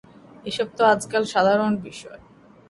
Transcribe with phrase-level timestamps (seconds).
[0.45, 2.21] এসব তো আজকাল সাধারণ বিষয়।